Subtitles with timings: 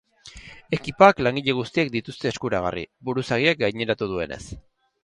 [0.77, 4.43] Ekipoak langile guztiek dituzte eskuragarri, buruzagiak gaineratu duenez.